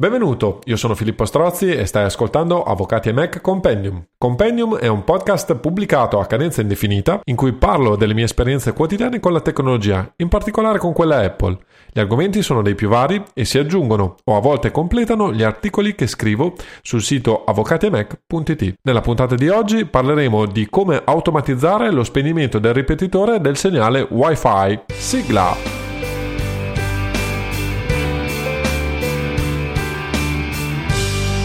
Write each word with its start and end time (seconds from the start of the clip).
Benvenuto, 0.00 0.60
io 0.66 0.76
sono 0.76 0.94
Filippo 0.94 1.24
Strozzi 1.24 1.72
e 1.72 1.84
stai 1.84 2.04
ascoltando 2.04 2.62
Avvocati 2.62 3.08
e 3.08 3.12
Mac 3.12 3.40
Compendium. 3.40 4.00
Compendium 4.16 4.76
è 4.76 4.86
un 4.86 5.02
podcast 5.02 5.56
pubblicato 5.56 6.20
a 6.20 6.26
cadenza 6.26 6.60
indefinita 6.60 7.18
in 7.24 7.34
cui 7.34 7.52
parlo 7.52 7.96
delle 7.96 8.14
mie 8.14 8.22
esperienze 8.22 8.72
quotidiane 8.74 9.18
con 9.18 9.32
la 9.32 9.40
tecnologia, 9.40 10.08
in 10.18 10.28
particolare 10.28 10.78
con 10.78 10.92
quella 10.92 11.24
Apple. 11.24 11.58
Gli 11.92 11.98
argomenti 11.98 12.42
sono 12.42 12.62
dei 12.62 12.76
più 12.76 12.88
vari 12.88 13.20
e 13.34 13.44
si 13.44 13.58
aggiungono 13.58 14.14
o 14.22 14.36
a 14.36 14.40
volte 14.40 14.70
completano 14.70 15.32
gli 15.32 15.42
articoli 15.42 15.96
che 15.96 16.06
scrivo 16.06 16.54
sul 16.80 17.02
sito 17.02 17.42
avvocatiemac.it. 17.42 18.74
Nella 18.82 19.00
puntata 19.00 19.34
di 19.34 19.48
oggi 19.48 19.84
parleremo 19.84 20.46
di 20.46 20.68
come 20.70 21.02
automatizzare 21.04 21.90
lo 21.90 22.04
spegnimento 22.04 22.60
del 22.60 22.72
ripetitore 22.72 23.40
del 23.40 23.56
segnale 23.56 24.06
Wi-Fi. 24.08 24.78
Sigla! 24.94 25.87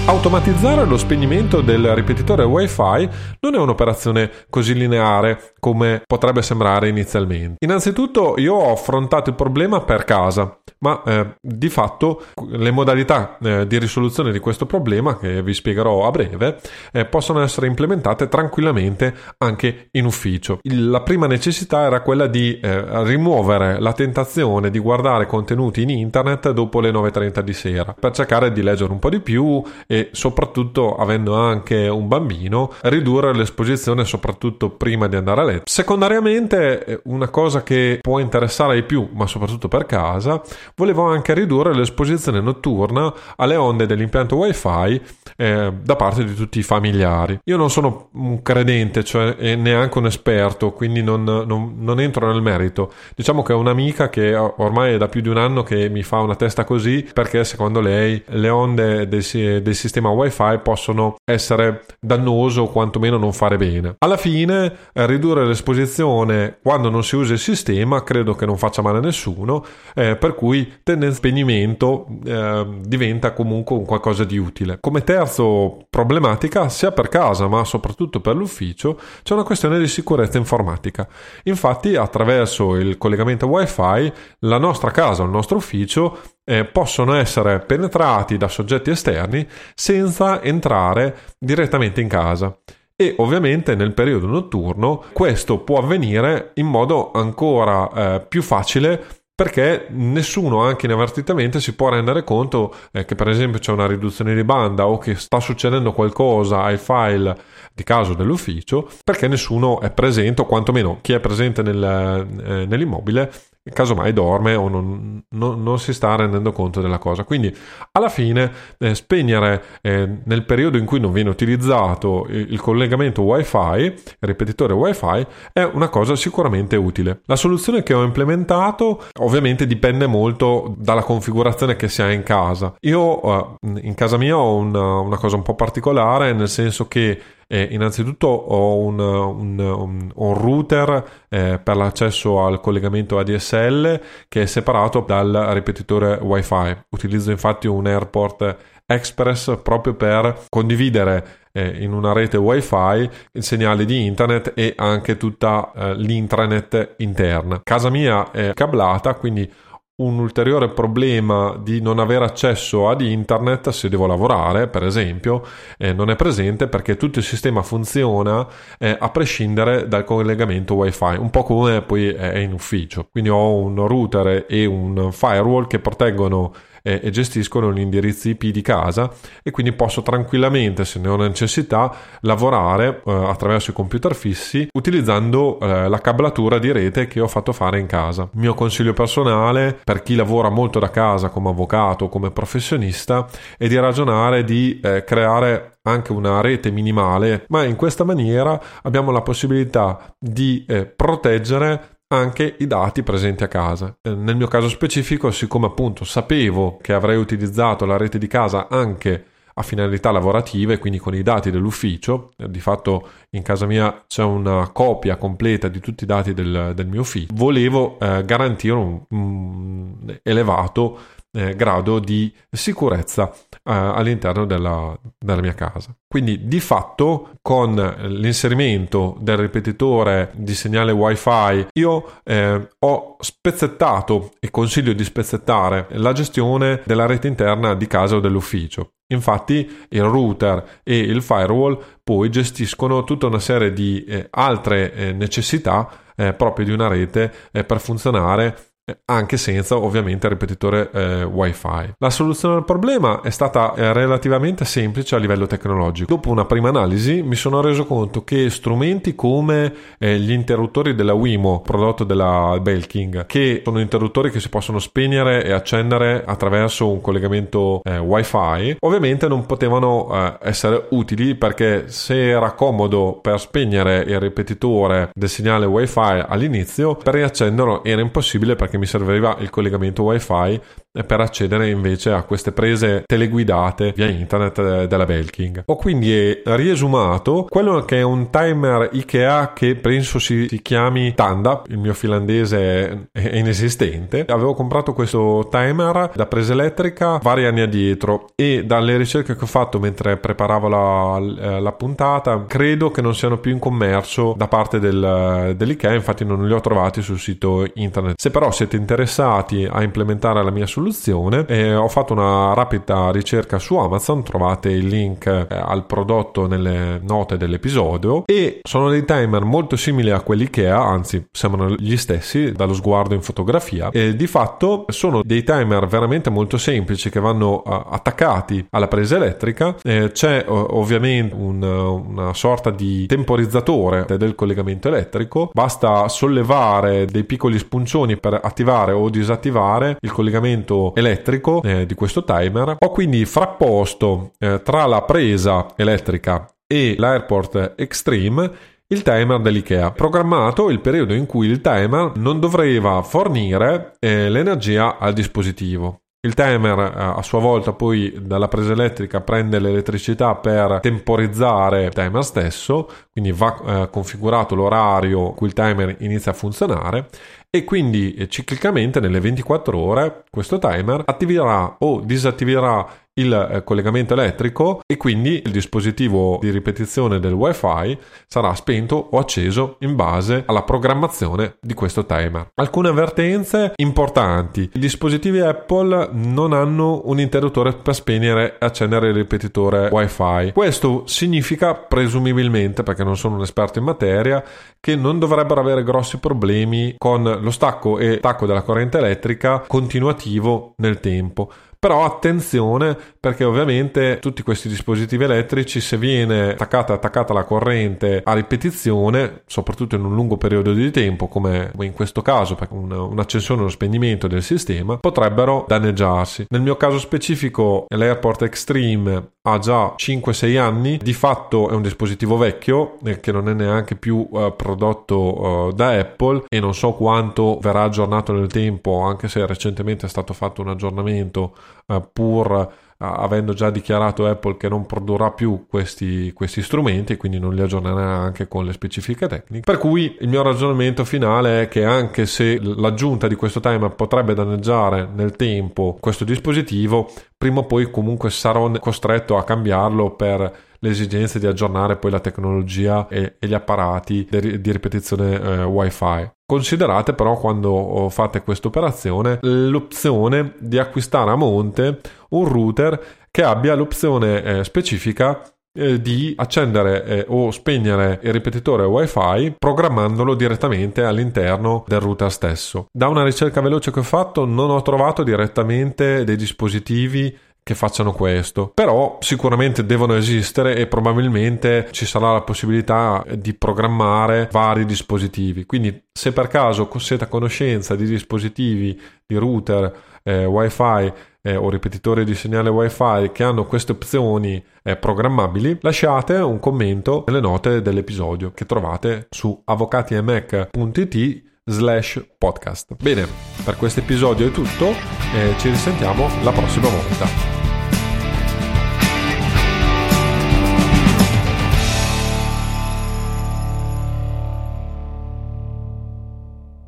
Automatizzare 0.06 0.86
lo 0.86 0.98
spegnimento 0.98 1.62
del 1.62 1.96
ripetitore 1.96 2.44
Wi-Fi 2.44 3.10
non 3.40 3.56
è 3.56 3.58
un'operazione 3.58 4.30
così 4.50 4.74
lineare 4.74 5.54
come 5.60 6.04
potrebbe 6.06 6.42
sembrare 6.42 6.90
inizialmente. 6.90 7.56
Innanzitutto 7.64 8.38
io 8.38 8.54
ho 8.54 8.74
affrontato 8.74 9.30
il 9.30 9.38
problema 9.38 9.80
per 9.80 10.04
casa, 10.04 10.60
ma 10.84 11.02
eh, 11.06 11.36
di 11.40 11.70
fatto 11.70 12.24
le 12.50 12.70
modalità 12.72 13.38
eh, 13.42 13.66
di 13.66 13.80
risoluzione 13.80 14.34
di 14.34 14.40
questo 14.40 14.66
problema, 14.66 15.18
che 15.18 15.42
vi 15.42 15.54
spiegherò 15.54 16.06
a 16.06 16.12
breve, 16.12 16.60
eh, 16.92 17.06
possono 17.06 17.42
essere 17.42 17.68
implementate 17.68 18.28
tranquillamente 18.28 19.16
anche 19.38 19.88
in 19.92 20.06
ufficio. 20.06 20.60
Il, 20.64 20.90
la 20.90 21.02
prima 21.02 21.26
necessità 21.26 21.84
era 21.84 22.02
quella 22.02 22.28
di 22.28 22.60
eh, 22.60 23.04
rimuovere 23.06 23.80
la 23.80 23.94
tentazione 23.94 24.70
di 24.70 24.80
guardare 24.80 25.26
contenuti 25.26 25.82
in 25.82 25.90
internet 25.90 26.52
dopo 26.52 26.82
le 26.82 26.92
9.30 26.92 27.40
di 27.40 27.54
sera, 27.54 27.96
per 27.98 28.12
cercare 28.12 28.52
di 28.52 28.62
leggere 28.62 28.92
un 28.92 29.00
po' 29.00 29.10
di 29.10 29.22
più 29.22 29.64
e 29.88 30.10
soprattutto 30.12 30.98
avendo 30.98 31.36
anche 31.36 31.88
un 31.88 32.10
bambino 32.10 32.74
ridurre 32.82 33.34
l'esposizione 33.34 34.04
soprattutto 34.04 34.70
prima 34.72 35.08
di 35.08 35.16
andare 35.16 35.42
a 35.42 35.44
letto. 35.46 35.64
Secondariamente 35.66 36.84
eh, 36.84 37.02
una 37.06 37.30
cosa 37.30 37.64
che 37.64 38.00
può 38.02 38.20
interessare 38.20 38.76
di 38.76 38.84
più 38.84 39.08
ma 39.14 39.28
soprattutto 39.28 39.70
per 39.70 39.86
casa 39.86 40.42
volevo 40.76 41.04
anche 41.04 41.34
ridurre 41.34 41.74
l'esposizione 41.74 42.42
notturna 42.42 43.14
alle 43.36 43.56
onde 43.56 43.86
dell'impianto 43.86 44.36
wifi 44.38 45.02
eh, 45.36 45.72
da 45.82 45.96
parte 45.96 46.24
di 46.24 46.34
tutti 46.34 46.60
i 46.60 46.64
familiari. 46.64 47.40
Io 47.46 47.58
non 47.58 47.70
sono 47.70 48.10
un 48.14 48.42
credente 48.42 49.04
cioè 49.04 49.56
neanche 49.56 49.98
un 49.98 50.06
esperto 50.06 50.72
quindi 50.72 51.02
non, 51.02 51.24
non, 51.24 51.76
non 51.78 52.00
entro 52.00 52.32
nel 52.32 52.42
merito. 52.42 52.92
Diciamo 53.16 53.42
che 53.44 53.54
è 53.54 53.56
un'amica 53.56 54.10
che 54.10 54.36
ormai 54.36 54.94
è 54.94 54.98
da 54.98 55.08
più 55.08 55.22
di 55.22 55.30
un 55.30 55.38
anno 55.38 55.64
che 55.64 55.90
mi 55.90 56.04
fa 56.04 56.20
una 56.20 56.36
testa 56.36 56.64
così 56.64 57.08
perché 57.14 57.44
secondo 57.44 57.80
lei 57.80 58.22
le 58.28 58.50
onde 58.50 59.08
del, 59.08 59.24
del 59.62 59.76
sistema 59.76 60.10
wifi 60.10 60.60
possono 60.62 61.16
essere 61.24 61.86
dannoso 62.00 62.64
o 62.64 62.70
quantomeno 62.70 63.18
non 63.18 63.34
fare 63.34 63.58
bene. 63.58 63.96
Alla 64.00 64.18
fine 64.18 64.76
eh, 64.94 65.06
ridurre 65.06 65.46
l'esposizione 65.46 66.58
quando 66.62 66.90
non 66.90 67.04
si 67.04 67.16
usa 67.16 67.34
il 67.34 67.40
sistema 67.40 68.04
credo 68.04 68.36
che 68.36 68.46
non 68.46 68.58
faccia 68.58 68.82
male 68.82 68.98
a 68.98 69.02
nessuno, 69.02 69.66
eh, 69.96 70.16
per 70.16 70.36
cui 70.36 70.63
tendenza 70.84 71.18
spegnimento 71.18 72.08
eh, 72.26 72.68
diventa 72.82 73.34
comunque 73.34 73.76
un 73.76 73.86
qualcosa 73.86 74.24
di 74.24 74.38
utile. 74.38 74.78
Come 74.80 75.04
terzo 75.04 75.86
problematica, 75.90 76.70
sia 76.70 76.92
per 76.92 77.10
casa 77.10 77.48
ma 77.48 77.64
soprattutto 77.64 78.20
per 78.20 78.36
l'ufficio, 78.36 79.00
c'è 79.24 79.34
una 79.34 79.44
questione 79.44 79.80
di 79.80 79.88
sicurezza 79.88 80.38
informatica. 80.38 81.08
Infatti 81.44 81.96
attraverso 81.96 82.76
il 82.76 82.98
collegamento 82.98 83.48
wifi 83.48 84.12
la 84.40 84.58
nostra 84.58 84.92
casa 84.92 85.24
il 85.24 85.30
nostro 85.30 85.58
ufficio 85.58 86.20
eh, 86.44 86.66
possono 86.66 87.16
essere 87.16 87.60
penetrati 87.60 88.38
da 88.38 88.48
soggetti 88.48 88.90
esterni 88.90 89.48
senza 89.74 90.42
entrare 90.42 91.18
direttamente 91.40 92.02
in 92.02 92.08
casa. 92.08 92.58
E 92.96 93.16
ovviamente 93.18 93.76
nel 93.76 93.94
periodo 93.94 94.28
notturno 94.28 95.06
questo 95.14 95.60
può 95.60 95.80
avvenire 95.80 96.52
in 96.56 96.68
modo 96.68 97.12
ancora 97.12 97.90
eh, 97.92 98.22
più 98.22 98.44
facile 98.44 99.23
perché 99.36 99.88
nessuno 99.90 100.62
anche 100.62 100.86
inavvertitamente 100.86 101.60
si 101.60 101.74
può 101.74 101.90
rendere 101.90 102.24
conto 102.24 102.74
eh, 102.92 103.04
che 103.04 103.16
per 103.16 103.30
esempio 103.30 103.60
c'è 103.60 103.72
una 103.72 103.88
riduzione 103.88 104.36
di 104.36 104.44
banda 104.44 104.88
o 104.88 105.00
che 105.00 105.16
sta 105.16 105.40
succedendo 105.40 105.92
qualcosa 105.92 106.62
ai 106.62 106.78
file 106.78 107.36
di 107.74 107.84
caso 107.84 108.14
dell'ufficio 108.14 108.88
perché 109.04 109.28
nessuno 109.28 109.82
è 109.82 109.90
presente 109.90 110.42
o 110.42 110.46
quantomeno 110.46 111.00
chi 111.02 111.14
è 111.14 111.20
presente 111.20 111.64
nel, 111.64 111.84
eh, 111.84 112.66
nell'immobile 112.68 113.32
casomai 113.72 114.12
dorme 114.12 114.56
o 114.56 114.68
non, 114.68 115.24
non, 115.30 115.64
non, 115.64 115.80
si 115.80 115.94
sta 115.94 116.16
rendendo 116.16 116.52
conto 116.52 116.82
della 116.82 116.98
cosa. 116.98 117.24
Quindi 117.24 117.56
alla 117.92 118.10
fine 118.10 118.52
eh, 118.78 118.94
spegnere 118.94 119.64
eh, 119.82 120.10
nel 120.26 120.44
periodo 120.44 120.78
in 120.78 120.86
cui 120.86 121.00
non 121.00 121.14
viene 121.14 121.30
utilizzato 121.30 122.26
il, 122.28 122.52
il 122.52 122.60
collegamento 122.60 123.22
wifi, 123.22 123.58
il 123.58 124.16
ripetitore 124.20 124.74
wifi, 124.74 125.26
è 125.54 125.64
una 125.64 125.88
cosa 125.88 126.16
sicuramente 126.16 126.76
utile. 126.76 127.22
La 127.26 127.38
soluzione 127.38 127.84
che 127.84 127.94
ho 127.94 128.04
implementato 128.04 129.06
ovviamente 129.20 129.66
dipende 129.66 130.08
molto 130.08 130.76
dalla 130.78 131.04
configurazione 131.04 131.76
che 131.76 131.88
si 131.88 132.02
ha 132.02 132.12
in 132.12 132.24
casa. 132.24 132.76
Io 132.82 133.58
eh, 133.62 133.80
in 133.82 133.96
casa 133.96 134.18
mia 134.18 134.38
ho 134.38 134.56
una, 134.56 135.00
una 135.00 135.18
cosa 135.18 135.38
un 135.38 135.42
po' 135.44 135.56
particolare 135.56 136.34
nel 136.34 136.50
senso 136.50 136.88
che 136.88 137.22
eh, 137.54 137.68
innanzitutto 137.70 138.26
ho 138.26 138.80
un, 138.80 138.98
un, 138.98 139.60
un, 139.60 140.12
un 140.12 140.34
router 140.34 141.26
eh, 141.30 141.60
per 141.62 141.76
l'accesso 141.76 142.44
al 142.44 142.60
collegamento 142.60 143.20
ADSL 143.20 144.02
che 144.28 144.42
è 144.42 144.46
separato 144.48 145.02
dal 145.02 145.32
ripetitore 145.52 146.16
WiFi. 146.20 146.76
Utilizzo 146.90 147.30
infatti 147.30 147.68
un 147.68 147.86
Airport 147.86 148.58
Express 148.88 149.60
proprio 149.62 149.94
per 149.94 150.46
condividere 150.50 151.42
eh, 151.52 151.84
in 151.84 151.94
una 151.94 152.12
rete 152.12 152.38
wifi 152.38 153.08
il 153.34 153.44
segnale 153.44 153.86
di 153.86 154.04
internet 154.04 154.54
e 154.56 154.74
anche 154.76 155.18
tutta 155.18 155.72
eh, 155.76 155.94
l'intranet 155.94 156.96
interna. 156.98 157.62
Casa 157.64 157.92
mia 157.92 158.32
è 158.32 158.54
cablata, 158.56 159.14
quindi 159.14 159.48
un 159.96 160.18
ulteriore 160.18 160.70
problema 160.70 161.56
di 161.62 161.80
non 161.80 162.00
avere 162.00 162.26
accesso 162.26 162.90
ad 162.90 163.02
internet 163.02 163.70
se 163.70 163.90
devo 163.90 164.08
lavorare, 164.08 164.68
per 164.68 164.84
esempio, 164.84 165.44
eh, 165.78 165.94
non 165.94 166.10
è 166.10 166.16
presente 166.16 166.68
perché 166.68 166.98
tutto 166.98 167.20
il 167.20 167.26
sistema 167.26 167.62
funziona 167.62 168.48
eh, 168.80 168.98
a 169.00 169.10
prescindere 169.10 169.88
dal 169.88 170.04
collegamento 170.04 170.74
wifi, 170.74 171.16
un 171.20 171.30
po' 171.30 171.44
come 171.44 171.84
poi 171.84 172.08
è 172.08 172.40
in 172.40 172.54
ufficio. 172.54 173.08
Quindi 173.12 173.30
ho 173.30 173.56
un 173.56 173.88
router 173.88 174.46
e 174.50 174.66
un 174.66 175.12
firewall 175.12 175.68
che 175.68 175.78
proteggono 175.78 176.54
eh, 176.84 177.00
e 177.02 177.10
gestiscono 177.10 177.72
gli 177.74 177.80
indirizzi 177.80 178.30
IP 178.30 178.46
di 178.46 178.62
casa 178.62 179.10
e 179.42 179.52
quindi 179.52 179.72
posso 179.72 180.02
tranquillamente, 180.02 180.86
se 180.86 181.00
ne 181.00 181.08
ho 181.08 181.16
necessità, 181.16 181.96
lavorare 182.22 183.02
eh, 183.06 183.12
attraverso 183.12 183.72
i 183.72 183.74
computer 183.74 184.14
fissi 184.14 184.68
utilizzando 184.74 185.60
eh, 185.60 185.88
la 185.88 186.00
cablatura 186.00 186.60
di 186.60 186.72
rete 186.72 187.08
che 187.08 187.20
ho 187.20 187.28
fatto 187.28 187.54
fare 187.54 187.80
in 187.80 187.88
casa. 187.88 188.30
Mio 188.34 188.54
consiglio 188.54 188.94
personale 188.94 189.80
per 189.84 190.04
chi 190.04 190.16
lavora 190.16 190.50
molto 190.50 190.80
da 190.80 190.90
casa 190.90 191.30
come 191.30 191.50
avvocato 191.50 192.06
o 192.06 192.10
come 192.10 192.32
professionista 192.32 193.28
è 193.58 193.68
di 193.68 193.80
ragionare 193.80 194.44
di 194.44 194.80
eh, 194.84 195.04
creare 195.04 195.78
anche 195.84 196.12
una 196.12 196.40
rete 196.42 196.72
minimale, 196.72 197.46
ma 197.50 197.64
in 197.64 197.76
questa 197.76 198.04
maniera 198.04 198.60
abbiamo 198.84 199.12
la 199.12 199.22
possibilità 199.22 200.16
di 200.18 200.64
eh, 200.68 200.86
proteggere 200.86 201.93
anche 202.16 202.56
i 202.60 202.68
dati 202.68 203.04
presenti 203.04 203.44
a 203.44 203.48
casa. 203.48 203.96
Eh, 204.02 204.14
nel 204.14 204.36
mio 204.36 204.48
caso 204.48 204.70
specifico, 204.70 205.32
siccome 205.32 205.68
appunto 205.68 206.06
sapevo 206.06 206.78
che 206.82 206.94
avrei 206.94 207.18
utilizzato 207.18 207.86
la 207.86 207.98
rete 207.98 208.18
di 208.18 208.28
casa 208.28 208.68
anche 208.70 209.26
a 209.56 209.62
finalità 209.62 210.12
lavorative, 210.12 210.80
quindi 210.80 210.98
con 210.98 211.14
i 211.14 211.22
dati 211.22 211.52
dell'ufficio, 211.52 212.32
eh, 212.38 212.50
di 212.50 212.60
fatto 212.60 213.10
in 213.32 213.44
casa 213.44 213.66
mia 213.66 214.04
c'è 214.08 214.24
una 214.24 214.70
copia 214.72 215.18
completa 215.18 215.68
di 215.68 215.80
tutti 215.80 216.06
i 216.06 216.08
dati 216.08 216.34
del, 216.34 216.72
del 216.74 216.88
mio 216.88 217.02
ufficio, 217.02 217.34
volevo 217.34 218.00
eh, 218.00 218.24
garantire 218.26 218.74
un, 218.74 219.02
un 219.10 220.20
elevato 220.24 221.00
eh, 221.36 221.56
grado 221.56 222.00
di 222.00 222.32
sicurezza 222.50 223.32
eh, 223.32 223.60
all'interno 223.64 224.46
della, 224.46 224.98
della, 225.18 225.42
mia 225.42 225.54
casa. 225.54 225.96
Quindi 226.08 226.48
di 226.48 226.60
fatto 226.60 227.32
con 227.42 227.74
l'inserimento 227.76 229.18
del 229.20 229.38
ripetitore 229.38 230.32
di 230.36 230.54
segnale 230.54 230.92
wifi 230.92 231.68
io 231.74 232.12
eh, 232.24 232.70
ho 232.80 233.18
spezzettato 233.20 234.32
e 234.40 234.52
consiglio 234.52 234.94
di 234.94 235.04
spezzettare 235.04 235.88
la 235.92 236.12
gestione 236.14 236.82
della 236.86 237.08
rete 237.08 237.28
interna 237.28 237.74
di 237.74 237.88
casa 237.88 238.16
o 238.16 238.20
dell'ufficio. 238.20 238.92
Infatti 239.08 239.86
il 239.90 240.04
router 240.04 240.82
e 240.84 240.98
il 240.98 241.22
firewall 241.22 241.82
poi 242.04 242.30
gestiscono 242.30 243.04
tutta 243.04 243.28
una 243.28 243.40
serie 243.40 243.74
di 243.74 244.04
eh, 244.06 244.28
altre 244.30 244.94
eh, 244.94 245.12
necessità 245.14 245.90
eh, 246.16 246.34
proprio 246.34 246.66
di 246.66 246.72
una 246.72 246.88
rete 246.88 247.32
eh, 247.52 247.64
per 247.64 247.80
funzionare 247.80 248.73
anche 249.06 249.38
senza 249.38 249.78
ovviamente 249.78 250.28
ripetitore 250.28 250.90
eh, 250.92 251.24
wifi. 251.24 251.94
La 251.98 252.10
soluzione 252.10 252.56
al 252.56 252.66
problema 252.66 253.22
è 253.22 253.30
stata 253.30 253.74
eh, 253.76 253.94
relativamente 253.94 254.66
semplice 254.66 255.16
a 255.16 255.20
livello 255.20 255.48
tecnologico. 255.48 256.14
Dopo 256.14 256.30
una 256.30 256.46
prima 256.46 256.70
analisi 256.70 257.22
mi 257.22 257.36
sono 257.36 257.62
reso 257.62 257.86
conto 257.86 258.24
che 258.24 258.50
strumenti 258.50 259.16
come 259.16 259.74
eh, 259.98 260.18
gli 260.20 260.32
interruttori 260.32 260.96
della 260.96 261.14
Wimo, 261.14 261.62
prodotto 261.62 262.04
della 262.04 262.58
Belking, 262.62 263.26
che 263.26 263.62
sono 263.64 263.80
interruttori 263.80 264.30
che 264.32 264.42
si 264.42 264.50
possono 264.50 264.80
spegnere 264.80 265.46
e 265.46 265.54
accendere 265.54 266.24
attraverso 266.26 266.92
un 266.92 267.00
collegamento 267.00 267.82
eh, 267.84 267.98
wifi, 267.98 268.76
ovviamente 268.80 269.28
non 269.30 269.46
potevano 269.46 270.10
eh, 270.12 270.38
essere 270.42 270.88
utili 270.90 271.36
perché 271.36 271.86
se 271.88 272.30
era 272.30 272.52
comodo 272.52 273.20
per 273.22 273.40
spegnere 273.40 274.00
il 274.00 274.20
ripetitore 274.20 275.10
del 275.14 275.30
segnale 275.30 275.66
wifi 275.66 276.00
all'inizio, 276.28 276.96
per 276.96 277.14
riaccenderlo 277.14 277.84
era 277.84 278.02
impossibile 278.02 278.56
perché 278.56 278.73
mi 278.78 278.86
serviva 278.86 279.38
il 279.40 279.50
collegamento 279.50 280.04
wifi 280.04 280.60
per 281.08 281.20
accedere 281.20 281.70
invece 281.70 282.12
a 282.12 282.22
queste 282.22 282.52
prese 282.52 283.04
teleguidate 283.08 283.94
via 283.96 284.08
internet 284.08 284.58
eh, 284.60 284.88
della 284.88 285.06
Belking. 285.06 285.64
Ho 285.66 285.76
quindi 285.76 286.42
riesumato 286.46 287.48
quello 287.50 287.84
che 287.84 288.00
è 288.00 288.02
un 288.04 288.30
timer 288.30 288.90
IKEA 288.92 289.54
che 289.54 289.76
penso 289.76 290.20
si, 290.20 290.48
si 290.48 290.62
chiami 290.62 291.14
Tanda, 291.16 291.64
il 291.68 291.80
mio 291.80 291.96
finlandese 291.96 293.10
è 293.12 293.36
inesistente. 293.38 294.26
Avevo 294.28 294.54
comprato 294.54 294.94
questo 294.94 295.48
timer 295.50 296.12
da 296.14 296.28
presa 296.28 296.54
elettrica 296.54 297.18
vari 297.18 297.46
anni 297.46 297.62
addietro 297.62 298.28
e 298.36 298.64
dalle 298.64 298.96
ricerche 298.98 299.36
che 299.36 299.44
ho 299.44 299.48
fatto 299.48 299.80
mentre 299.80 300.18
preparavo 300.18 300.68
la, 300.68 301.60
la 301.60 301.72
puntata 301.72 302.46
credo 302.46 302.92
che 302.92 303.02
non 303.02 303.16
siano 303.16 303.38
più 303.40 303.52
in 303.52 303.60
commercio 303.60 304.36
da 304.38 304.48
parte 304.48 304.80
del, 304.80 305.54
dell'IKEA, 305.58 305.94
infatti 305.94 306.24
non 306.24 306.46
li 306.46 306.54
ho 306.54 306.60
trovati 306.60 307.02
sul 307.02 307.18
sito 307.18 307.66
internet. 307.74 308.20
Se 308.20 308.30
però 308.30 308.52
siete 308.64 308.78
interessati 308.78 309.68
a 309.70 309.84
implementare 309.84 310.44
la 310.44 310.52
mia 310.52 310.66
soluzione 310.66 310.82
soluzione 310.84 311.46
e 311.48 311.74
ho 311.76 311.88
fatto 311.88 312.14
una 312.14 312.54
rapida 312.54 313.12
ricerca 313.12 313.60
su 313.60 313.76
Amazon, 313.76 314.24
trovate 314.24 314.70
il 314.70 314.88
link 314.88 315.26
eh, 315.26 315.48
al 315.50 315.86
prodotto 315.86 316.48
nelle 316.48 317.00
note 317.02 317.38
dell'episodio 317.38 318.24
e 318.26 318.60
sono 318.64 318.90
dei 318.90 319.06
timer 319.06 319.44
molto 319.44 319.76
simili 319.76 320.12
a 320.12 320.22
quelli 320.22 320.50
che 320.50 320.70
ha, 320.70 320.84
anzi 320.84 321.26
sembrano 321.32 321.76
gli 321.78 321.98
stessi 321.98 322.52
dallo 322.52 322.74
sguardo 322.74 323.14
in 323.14 323.22
fotografia. 323.22 323.90
E 323.92 324.16
di 324.16 324.28
fatto 324.28 324.86
sono 324.90 325.22
dei 325.24 325.44
timer 325.44 325.88
veramente 325.88 326.30
molto 326.30 326.58
semplici 326.58 327.10
che 327.10 327.20
vanno 327.20 327.62
uh, 327.66 327.84
attaccati 327.90 328.66
alla 328.72 328.88
presa 328.88 329.16
elettrica, 329.16 329.76
eh, 329.84 330.12
c'è 330.12 330.46
ovviamente 330.48 331.36
un, 331.36 331.62
una 331.62 332.34
sorta 332.34 332.70
di 332.70 333.06
temporizzatore 333.06 334.06
del 334.18 334.36
collegamento 334.36 334.88
elettrico, 334.88 335.50
basta 335.54 336.08
sollevare 336.08 337.06
dei 337.06 337.24
piccoli 337.24 337.58
spuncioni 337.58 338.18
per 338.18 338.34
attivare 338.34 338.53
o 338.92 339.10
disattivare 339.10 339.98
il 340.00 340.12
collegamento 340.12 340.32
collegamento 340.34 340.96
elettrico 340.96 341.62
eh, 341.62 341.86
di 341.86 341.94
questo 341.94 342.24
timer. 342.24 342.78
Ho 342.80 342.92
quindi 342.92 343.26
frapposto 343.26 344.32
eh, 344.40 344.62
tra 344.64 344.86
la 344.86 345.02
presa 345.04 345.68
elettrica 345.76 346.48
e 346.66 346.96
l'Airport 346.98 347.74
Extreme 347.78 348.52
il 348.88 349.02
timer 349.02 349.40
dell'IKEA, 349.40 349.92
programmato 349.92 350.70
il 350.70 350.80
periodo 350.80 351.14
in 351.14 351.26
cui 351.26 351.48
il 351.48 351.62
timer 351.62 352.12
non 352.16 352.40
doveva 352.40 353.02
fornire 353.02 353.94
eh, 354.00 354.30
l'energia 354.30 354.98
al 354.98 355.14
dispositivo. 355.14 356.02
Il 356.26 356.36
timer 356.36 356.80
eh, 356.80 356.92
a 356.96 357.22
sua 357.24 357.40
volta 357.40 357.74
poi 357.74 358.14
dalla 358.22 358.48
presa 358.48 358.74
elettrica 358.74 359.22
prende 359.22 359.60
l'elettricità 359.60 360.36
per 360.36 360.80
temporizzare 360.82 361.86
il 361.86 361.94
timer 361.94 362.24
stesso, 362.24 362.88
quindi 363.12 363.32
va 363.32 363.62
eh, 363.66 363.90
configurato 363.90 364.54
l'orario 364.54 365.28
in 365.28 365.34
cui 365.34 365.48
il 365.48 365.54
timer 365.54 365.96
inizia 366.00 366.32
a 366.32 366.36
funzionare 366.36 367.08
e 367.56 367.66
quindi 367.66 368.16
eh, 368.16 368.28
ciclicamente 368.30 369.00
nelle 369.00 369.20
24 369.20 369.78
ore 369.78 370.24
questo 370.32 370.58
timer 370.58 371.04
attiverà 371.06 371.76
o 371.78 372.00
disattiverà 372.00 373.04
il 373.16 373.32
eh, 373.32 373.64
collegamento 373.64 374.14
elettrico 374.14 374.82
e 374.88 374.98
quindi 374.98 375.42
il 375.46 375.52
dispositivo 375.52 376.40
di 376.42 376.50
ripetizione 376.50 377.20
del 377.20 377.34
wifi 377.34 377.98
sarà 378.28 378.56
spento 378.56 379.10
o 379.12 379.20
acceso 379.20 379.78
in 379.80 379.96
base 379.96 380.44
alla 380.48 380.64
programmazione 380.64 381.58
di 381.62 381.74
questo 381.74 382.06
timer. 382.06 382.50
Alcune 382.56 382.90
avvertenze 382.90 383.74
importanti. 383.76 384.70
I 384.74 384.80
dispositivi 384.80 385.40
Apple 385.40 386.10
non 386.14 386.54
hanno 386.54 387.02
un 387.06 387.20
interruttore 387.20 387.74
per 387.74 387.94
spegnere 387.94 388.58
e 388.60 388.66
accendere 388.66 389.10
il 389.10 389.14
ripetitore 389.14 389.90
wifi. 389.92 390.52
Questo 390.54 391.04
significa 391.06 391.76
presumibilmente, 391.76 392.84
perché 392.84 393.04
non 393.04 393.18
sono 393.18 393.36
un 393.36 393.42
esperto 393.42 393.80
in 393.80 393.86
materia, 393.86 394.44
che 394.80 394.96
non 394.96 395.20
dovrebbero 395.20 395.62
avere 395.62 395.84
grossi 395.84 396.18
problemi 396.18 396.96
con 396.98 397.40
lo 397.44 397.52
stacco 397.52 398.00
e 398.00 398.20
tacco 398.20 398.46
della 398.46 398.62
corrente 398.62 398.98
elettrica 398.98 399.60
continuativo 399.68 400.74
nel 400.78 401.00
tempo. 401.00 401.52
Però 401.84 402.06
attenzione 402.06 402.98
perché 403.20 403.44
ovviamente 403.44 404.20
tutti 404.22 404.42
questi 404.42 404.70
dispositivi 404.70 405.26
elettrici 405.26 405.82
se 405.82 405.98
viene 405.98 406.52
attaccata, 406.52 406.94
attaccata 406.94 407.34
la 407.34 407.44
corrente 407.44 408.22
a 408.24 408.34
ripetizione, 408.34 409.42
soprattutto 409.48 409.96
in 409.98 410.06
un 410.06 410.16
lungo 410.16 410.38
periodo 410.38 410.72
di 410.72 410.92
tempo 410.92 411.28
come 411.28 411.74
in 411.80 411.92
questo 411.92 412.22
caso 412.22 412.56
per 412.56 412.70
un'accensione 412.72 413.60
o 413.60 413.64
uno 413.64 413.72
spegnimento 413.74 414.28
del 414.28 414.44
sistema, 414.44 414.96
potrebbero 414.96 415.66
danneggiarsi. 415.68 416.46
Nel 416.52 416.62
mio 416.62 416.78
caso 416.78 417.00
specifico 417.00 417.86
l'AirPort 417.90 418.44
Extreme 418.44 419.32
ha 419.46 419.60
già 419.60 419.96
5-6 419.98 420.58
anni, 420.58 420.98
di 421.02 421.12
fatto 421.12 421.70
è 421.70 421.74
un 421.74 421.82
dispositivo 421.82 422.38
vecchio 422.38 422.98
eh, 423.04 423.20
che 423.20 423.34
non 423.34 423.50
è 423.50 423.54
neanche 423.54 423.96
più 423.98 424.26
uh, 424.30 424.56
prodotto 424.56 425.18
uh, 425.18 425.72
da 425.74 425.90
Apple 426.00 426.46
e 426.48 426.62
non 426.62 426.74
so 426.74 426.94
quanto 426.94 427.60
verrà 427.60 427.84
aggiornato 427.84 428.32
nel 428.32 428.48
tempo, 428.48 429.02
anche 429.02 429.28
se 429.28 429.46
recentemente 429.46 430.06
è 430.06 430.10
stato 430.10 430.32
fatto 430.32 430.62
un 430.62 430.70
aggiornamento 430.70 431.54
uh, 431.88 432.08
pur 432.12 432.72
avendo 433.04 433.54
già 433.54 433.70
dichiarato 433.70 434.26
Apple 434.26 434.56
che 434.56 434.70
non 434.70 434.86
produrrà 434.86 435.32
più 435.32 435.66
questi, 435.68 436.32
questi 436.32 436.62
strumenti, 436.62 437.18
quindi 437.18 437.38
non 437.38 437.54
li 437.54 437.62
aggiornerà 437.62 438.02
anche 438.02 438.48
con 438.48 438.66
le 438.66 438.72
specifiche 438.72 439.28
tecniche. 439.28 439.64
Per 439.66 439.78
cui 439.78 440.16
il 440.22 440.30
mio 440.30 440.42
ragionamento 440.42 441.04
finale 441.04 441.64
è 441.64 441.68
che 441.68 441.84
anche 441.84 442.26
se 442.26 442.60
l'aggiunta 442.62 443.28
di 443.28 443.36
questo 443.36 443.60
timer 443.60 443.92
potrebbe 443.92 444.34
danneggiare 444.34 445.10
nel 445.14 445.36
tempo 445.36 445.98
questo 446.00 446.24
dispositivo, 446.24 447.12
prima 447.38 447.60
o 447.60 447.66
poi 447.66 447.92
comunque 447.92 448.30
sarò 448.30 448.72
costretto 448.80 449.38
a 449.38 449.44
cambiarlo 449.44 450.12
per 450.12 450.72
le 450.84 450.90
esigenze 450.90 451.40
di 451.40 451.48
aggiornare 451.48 451.96
poi 451.96 452.12
la 452.12 452.20
tecnologia 452.20 453.08
e, 453.08 453.36
e 453.40 453.48
gli 453.48 453.54
apparati 453.54 454.28
di, 454.30 454.60
di 454.60 454.72
ripetizione 454.72 455.42
eh, 455.42 455.64
wifi. 455.64 456.30
Considerate 456.46 457.14
però 457.14 457.38
quando 457.40 458.10
fate 458.10 458.44
questa 458.44 458.68
operazione 458.68 459.40
l'opzione 459.42 460.54
di 460.60 460.78
acquistare 460.78 461.32
a 461.32 461.36
monte 461.36 462.02
un 462.30 462.48
router 462.48 463.02
che 463.32 463.44
abbia 463.44 463.76
l'opzione 463.76 464.44
eh, 464.44 464.64
specifica 464.66 465.42
eh, 465.76 466.02
di 466.02 466.34
accendere 466.38 467.04
eh, 467.06 467.26
o 467.30 467.50
spegnere 467.50 468.20
il 468.22 468.34
ripetitore 468.34 468.84
wifi 468.84 469.56
programmandolo 469.58 470.36
direttamente 470.36 471.04
all'interno 471.04 471.86
del 471.88 472.02
router 472.02 472.32
stesso. 472.32 472.88
Da 472.92 473.08
una 473.08 473.24
ricerca 473.24 473.62
veloce 473.62 473.90
che 473.90 474.00
ho 474.00 474.04
fatto 474.04 474.46
non 474.46 474.70
ho 474.70 474.82
trovato 474.82 475.24
direttamente 475.24 476.24
dei 476.26 476.36
dispositivi 476.36 477.36
che 477.64 477.76
facciano 477.76 478.12
questo. 478.12 478.72
Però 478.74 479.18
sicuramente 479.22 479.86
devono 479.86 480.16
esistere 480.16 480.76
e 480.76 480.88
probabilmente 480.88 481.88
ci 481.92 482.06
sarà 482.06 482.34
la 482.34 482.42
possibilità 482.42 483.24
di 483.36 483.54
programmare 483.54 484.50
vari 484.52 484.86
dispositivi. 484.86 485.66
Quindi 485.66 486.04
se 486.12 486.34
per 486.34 486.48
caso 486.48 486.90
siete 486.98 487.24
a 487.24 487.28
conoscenza 487.28 487.96
di 487.96 488.06
dispositivi 488.06 489.00
di 489.26 489.36
router 489.36 489.92
eh, 490.24 490.46
wifi 490.46 491.12
eh, 491.42 491.56
o 491.56 491.70
ripetitori 491.70 492.24
di 492.24 492.36
segnale 492.36 492.70
wifi 492.70 493.32
che 493.34 493.44
hanno 493.44 493.66
queste 493.66 493.92
opzioni 493.92 494.64
eh, 494.84 494.96
programmabili, 494.96 495.78
lasciate 495.82 496.36
un 496.36 496.60
commento 496.60 497.24
nelle 497.28 497.42
note 497.42 497.82
dell'episodio 497.82 498.52
che 498.52 498.66
trovate 498.66 499.28
su 499.30 499.62
avvocatiemac.it 499.66 501.44
slash 501.66 502.22
podcast. 502.38 502.96
Bene, 503.02 503.28
per 503.64 503.78
questo 503.78 504.02
episodio 504.02 504.48
è 504.48 504.52
tutto 504.52 504.92
e 505.34 505.56
ci 505.58 505.70
risentiamo 505.70 506.28
la 506.44 506.52
prossima 506.52 506.90
volta. 506.90 507.53